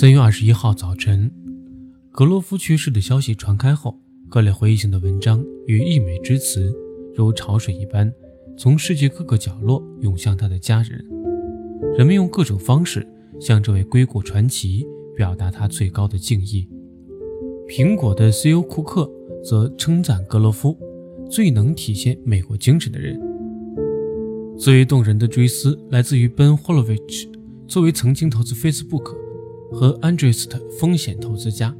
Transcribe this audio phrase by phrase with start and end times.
[0.00, 1.28] 三月二十一号早晨，
[2.12, 6.72] 格罗夫去世的消息传开后，各类回忆性的文章与溢美之词
[7.16, 8.12] 如潮水一般，
[8.56, 11.04] 从世界各个角落涌向他的家人。
[11.96, 13.04] 人们用各种方式
[13.40, 16.68] 向这位硅谷传奇表达他最高的敬意。
[17.68, 19.10] 苹果的 CEO 库克
[19.42, 20.78] 则称赞格罗夫
[21.28, 23.20] 最能体现美国精神的人。
[24.56, 27.28] 最为动人的追思来自于 Ben Horowitz，
[27.66, 29.26] 作为曾经投资 Facebook。
[29.70, 31.74] 和 Andreest 风险投资家，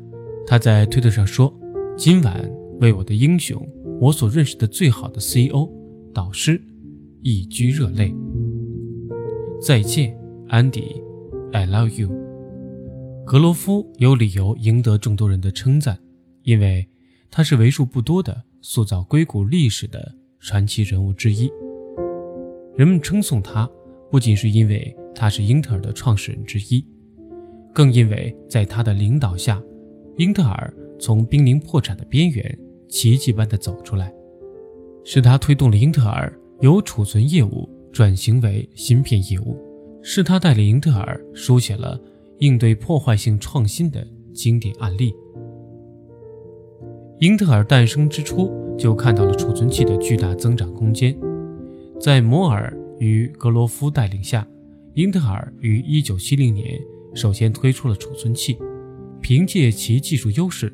[0.46, 1.52] 他在推特上说
[1.96, 3.60] ：“今晚为我的英雄，
[4.00, 5.68] 我所认识的最好的 CEO
[6.12, 6.60] 导师，
[7.22, 8.14] 一掬热泪。
[9.60, 10.16] 再见，
[10.48, 11.02] 安迪
[11.52, 12.08] ，I love you。”
[13.26, 15.98] 格罗夫有理由赢得众多人的称赞，
[16.44, 16.86] 因为
[17.30, 21.50] 他是为数不多的塑造硅谷历史的传奇人物之一。
[22.76, 23.68] 人们称颂他，
[24.10, 26.82] 不仅是因为他是英特尔的创始人之一。
[27.72, 29.62] 更因为在他的领导下，
[30.16, 34.12] 英特尔从濒临破产的边缘奇迹般的走出来，
[35.04, 39.56] 是他推动了英特尔由储存业务转型为芯片业务，
[40.02, 42.00] 是他带领英特尔书写了
[42.38, 45.14] 应对破坏性创新的经典案例。
[47.20, 51.16] 英特尔诞生之初就看到了储存器的巨大增长空间，
[52.00, 54.46] 在摩尔与格罗夫带领下，
[54.94, 56.80] 英特尔于1970年。
[57.14, 58.58] 首先推出了储存器，
[59.20, 60.72] 凭借其技术优势，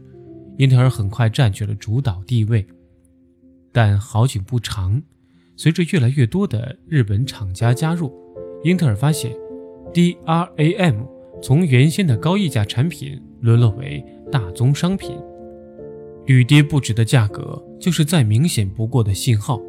[0.59, 2.67] 英特尔很快占据了主导地位。
[3.73, 5.03] 但好景不长，
[5.57, 8.13] 随着越来越多的日本厂家加入，
[8.63, 9.33] 英特尔发现
[9.93, 11.07] DRAM
[11.43, 15.19] 从原先的高溢价产品沦落为大宗商品，
[16.27, 19.61] 屡跌不止的价格就是再明显不过的信号。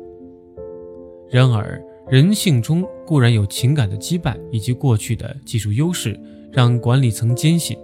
[1.31, 6.19] 然而，人性中固然有情感的羁绊以及过去的技术优势。
[6.55, 7.77] 让管理层坚信，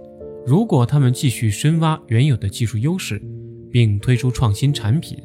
[0.46, 3.20] 如果他们继续深挖原有的技术优势，
[3.70, 5.18] 并推出创新产品，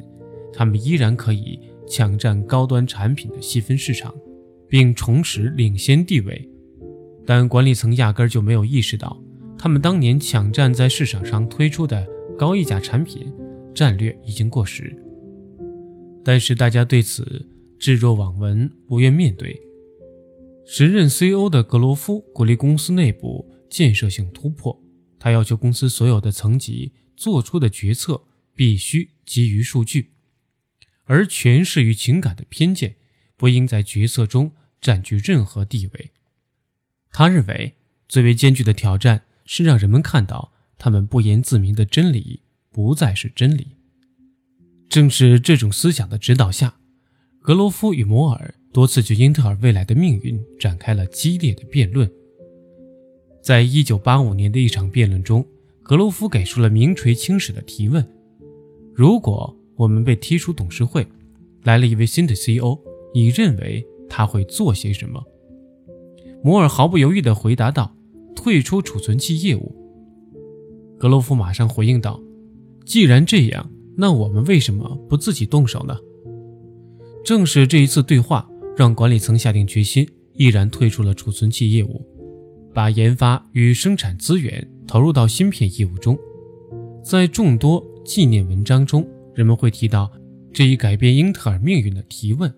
[0.52, 1.58] 他们依然可以
[1.88, 4.14] 抢占高端产品的细分市场，
[4.68, 6.46] 并重拾领先地位。
[7.24, 9.18] 但管理层压根儿就没有意识到，
[9.56, 12.06] 他们当年抢占在市场上推出的
[12.36, 13.32] 高溢价产品
[13.74, 14.94] 战略已经过时。
[16.22, 17.46] 但是大家对此
[17.78, 19.58] 置若罔闻，不愿面对。
[20.70, 24.78] 时任 CEO 的格罗夫鼓励公司内部建设性突破，
[25.18, 28.22] 他要求公司所有的层级做出的决策
[28.54, 30.12] 必须基于数据，
[31.04, 32.96] 而诠释与情感的偏见
[33.34, 36.10] 不应在决策中占据任何地位。
[37.12, 43.68] 他认为，最为艰巨的挑战是让人们看到他们不言自明的真理不再是真理。
[44.90, 46.78] 正是这种思想的指导下，
[47.40, 48.56] 格罗夫与摩尔。
[48.72, 52.08] 多次就英特尔未来的命运展开了激烈的辩论。
[53.40, 55.44] 在一九八五年的一场辩论中，
[55.82, 58.06] 格罗夫给出了名垂青史的提问
[58.94, 61.06] ：“如果我们被踢出董事会，
[61.62, 62.78] 来了一位新的 CEO，
[63.14, 65.24] 你认为他会做些什么？”
[66.44, 67.94] 摩尔毫不犹豫地回答道
[68.36, 69.74] ：“退出储存器业务。”
[70.98, 72.20] 格罗夫马上回应道
[72.84, 75.96] ：“既然这样，那我们为什么不自己动手呢？”
[77.24, 78.48] 正是这一次对话。
[78.78, 82.00] 让管理层下定决心，毅然退出了储存器业务，
[82.72, 86.16] 把研发与生产资源投入到芯片业务中。
[87.02, 90.08] 在众多纪念文章中，人们会提到
[90.52, 92.54] 这一改变英特尔命运的提问。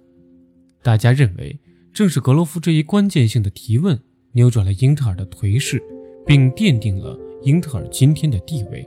[0.82, 1.58] 大家认为，
[1.90, 3.98] 正是格罗夫这一关键性的提问，
[4.32, 5.82] 扭转了英特尔的颓势，
[6.26, 8.86] 并奠定了英特尔今天的地位。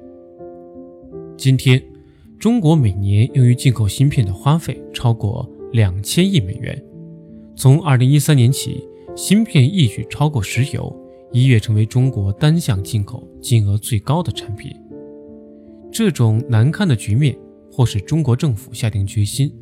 [1.36, 1.84] 今天，
[2.38, 6.80] 中国每年用于进口芯片的花费超过两千亿美元。
[7.56, 8.84] 从二零一三年起，
[9.16, 10.94] 芯片一举超过石油，
[11.32, 14.72] 一跃成为中国单项进口金额最高的产品。
[15.92, 17.38] 这种难堪的局面，
[17.72, 19.54] 迫使中国政府下定决心，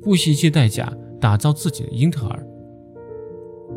[0.00, 2.46] 不惜一切代价打造自己的英特尔。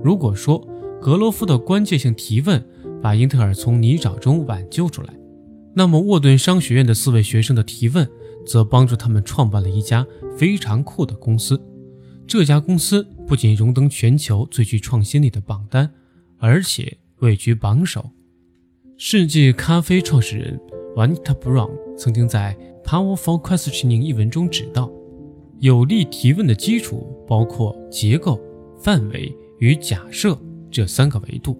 [0.03, 0.65] 如果说
[1.01, 2.63] 格罗夫的关键性提问
[3.01, 5.13] 把英特尔从泥沼中挽救出来，
[5.75, 8.07] 那么沃顿商学院的四位学生的提问，
[8.45, 10.05] 则帮助他们创办了一家
[10.37, 11.59] 非常酷的公司。
[12.27, 15.89] 这家公司不仅荣登全球最具创新力的榜单，
[16.37, 18.09] 而且位居榜首。
[18.97, 20.59] 世界咖啡创始人
[20.95, 22.55] Vanita Brown 曾经在
[22.87, 24.91] 《Powerful Questioning》一文中指道，
[25.59, 28.39] 有力提问的基础包括结构、
[28.79, 30.37] 范围与假设
[30.69, 31.57] 这三个维度，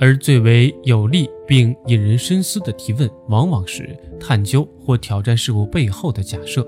[0.00, 6.66] 而最为有力并引人深思的提问，往往是探究或挑战事物背后的假设。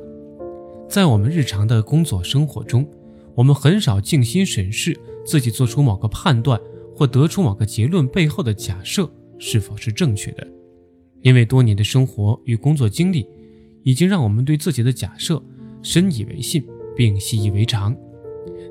[0.89, 2.89] 在我们日常的工作生活中，
[3.39, 6.61] 我们很少静心审视自己做出某个判断
[6.93, 9.09] 或得出某个结论背后的假设
[9.39, 10.45] 是否是正确的，
[11.23, 13.25] 因为多年的生活与工作经历，
[13.85, 15.41] 已经让我们对自己的假设
[15.85, 17.97] 深以为信，并习以为常。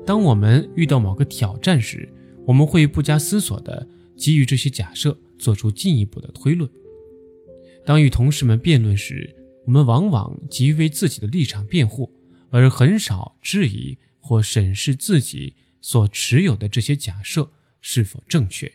[0.04, 2.06] 当我们遇到某个挑战时，
[2.44, 6.68] 我们会不加思索地基于这些假设做出进一步的推论。
[7.86, 9.34] 当与同事们辩论时，
[9.64, 12.12] 我们往往急于为自己的立场辩护，
[12.50, 17.50] 而很少质疑或审视自己所持有的这些假设
[17.80, 18.72] 是否正确。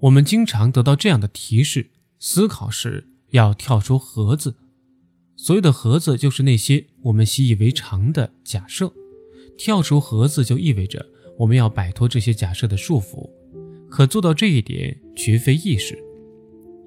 [0.00, 4.56] 我们经常得到这样的提示：思考时要跳出盒子。
[5.36, 8.92] 所谓的盒子，就是那些我们习以为常的假设。
[9.58, 11.06] 跳出盒子就意味着
[11.38, 13.28] 我们要摆脱这些假设的束缚，
[13.88, 15.96] 可做到这一点绝非易事，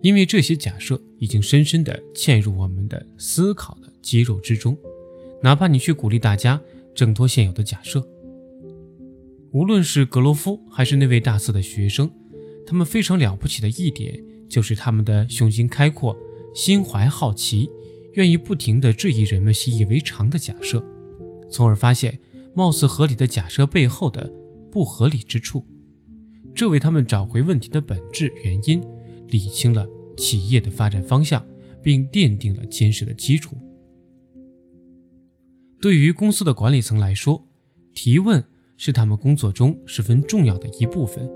[0.01, 4.77] 因为这些假设已经深深地嵌入我们的思考的肌肉之中。
[5.41, 6.59] 哪怕你去鼓励大家
[6.95, 8.07] 挣脱现有的假设，
[9.51, 12.09] 无论是格罗夫还是那位大四的学生，
[12.65, 16.18] 他们非常了不起的一点就是他们的胸襟开阔、
[16.56, 17.69] 心怀好奇，
[18.13, 20.83] 愿意不停地质疑人们习以为常的假设，
[21.51, 22.18] 从而发现。
[22.57, 24.31] 貌似合理的假设背后的
[24.71, 25.68] 不合理之处，
[26.53, 28.81] 这为他们找回问题的本质原因，
[29.27, 31.45] 理清了企业的发展方向，
[31.83, 33.57] 并奠定了坚实的基础。
[35.85, 37.39] 对于公司的管理层来说，
[37.93, 38.43] 提问
[38.75, 41.29] 是他们工作中十分重要的一部分。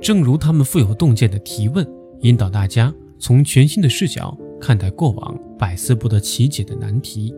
[0.00, 1.86] 正如他们富有洞见的提问，
[2.22, 7.34] 引导大家从全新的视角看待过往百思不得其解的难题，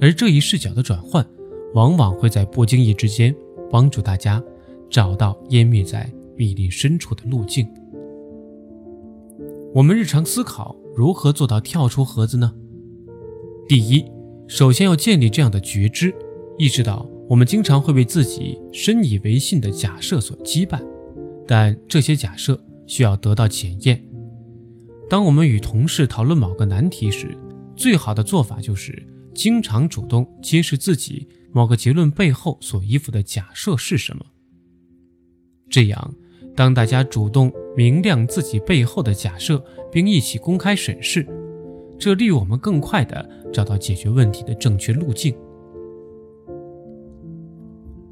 [0.00, 1.22] 而这一视角的转换。
[1.74, 3.36] 往往会在不经意之间
[3.70, 4.42] 帮助大家
[4.88, 7.68] 找到湮灭在密林深处的路径。
[9.74, 12.54] 我们日常思考如何做到跳出盒子呢？
[13.68, 14.02] 第一，
[14.46, 16.14] 首先要建立这样的觉知，
[16.58, 20.82] 意识到我们经常会被自己深以为信的假设所羁绊，
[21.46, 24.04] 但这些假设需要得到检验。
[25.08, 27.36] 当我们与同事讨论某个难题时，
[27.76, 31.28] 最好的做法就是经常主动揭示自己。
[31.52, 34.26] 某个结论背后所依附的假设是什么？
[35.70, 36.14] 这样，
[36.56, 41.24] 当大家主动明亮自己背后的假设，并一起公开审视，
[42.04, 45.34] 这利于我们更快地找到解决问题的正确路径。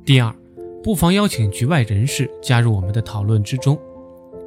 [0.03, 0.35] 第二，
[0.83, 3.79] 不妨邀请局外人士加入我们的讨论之中。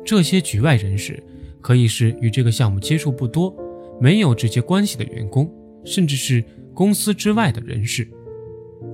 [0.03, 1.21] 这些局外人士
[1.61, 3.55] 可以是与这个项目接触不多、
[4.01, 5.47] 没有直接关系的员工，
[5.83, 6.43] 甚至是
[6.73, 8.07] 公司之外的人士。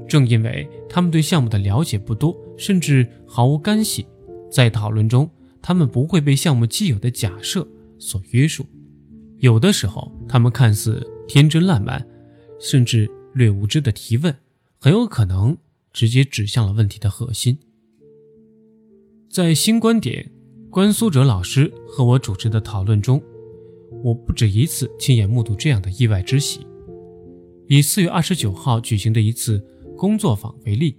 [0.06, 4.06] 正因为他们对项目的了解不多，甚至毫无干系，
[4.52, 5.30] 在讨论中，
[5.62, 7.66] 他们不会被项目既有的假设
[7.98, 8.66] 所约束。
[9.42, 12.08] 有的时候，他们看似天真烂漫，
[12.60, 14.36] 甚至略无知的提问，
[14.80, 15.58] 很有可能
[15.92, 17.58] 直接指向了问题的核心。
[19.30, 20.32] 在新观点
[20.70, 23.22] 关苏哲老师和我主持的讨论中，
[24.04, 26.66] 我不止一次亲眼目睹这样的意外之喜。
[27.68, 29.62] 以四月二十九号举行的一次。
[29.98, 30.98] 工作坊为例，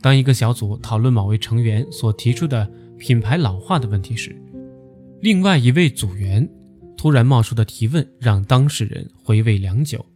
[0.00, 4.34] 当一个小组讨论某位成员所提出的品牌老化的问题时，
[5.20, 6.48] 另外一位组员
[7.02, 10.06] 突然冒出的提问让当事人回味良久。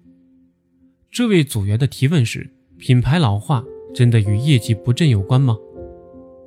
[1.11, 2.49] 这位组员的提问是
[2.79, 5.56] ：“品牌老化真的与业绩不振有关吗？”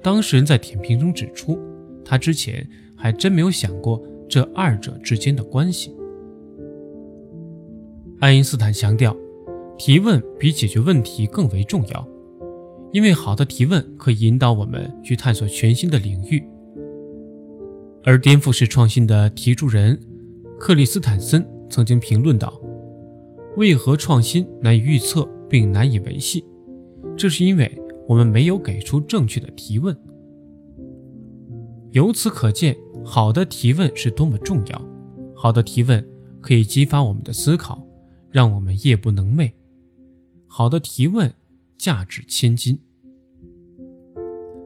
[0.02, 1.60] 当事人在点评中指出，
[2.06, 2.66] 他之前
[2.96, 5.94] 还真没有想过这二者之间的关系。
[8.22, 9.14] 爱因斯坦强调。
[9.78, 12.08] 提问比解决问题更为重要，
[12.94, 16.42] 因为好的提问可以引导我们去探索全新的领域。
[18.06, 20.00] 而颠覆式创新的提出人
[20.60, 22.54] 克里斯坦森曾经评论道
[23.56, 26.46] ：“为何创新难以预测并难以维系？
[27.16, 29.96] 这是因为我们没有给出正确的提问。”
[31.92, 32.76] 由此可见，
[33.06, 34.82] 好的提问是多么重要。
[35.34, 36.06] 好的提问
[36.42, 37.82] 可以激发我们的思考，
[38.30, 39.50] 让我们夜不能寐。
[40.46, 41.34] 好的提问，
[41.78, 42.78] 价值千金。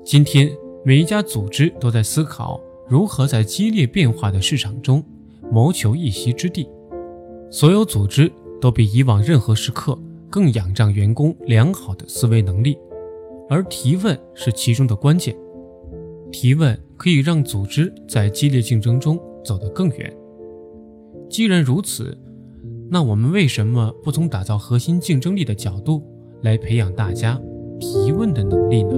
[0.04, 0.50] 今天，
[0.84, 2.60] 每一家组织都在思考
[2.90, 5.04] 如何在激烈变化的市场中
[5.54, 6.68] 谋求一席之地。
[7.52, 9.96] 所有组织都比以往任何时刻
[10.28, 12.76] 更仰仗员工良好的思维能力，
[13.48, 15.36] 而提问是其中的关键。
[16.32, 20.12] 提问可以让组织在激烈竞争中走得更远。
[21.30, 22.18] 既然如此，
[22.90, 26.02] 那我们为什么不从打造核心竞争力的角度
[26.42, 27.40] 来培养大家
[27.80, 28.96] 提问的能力呢？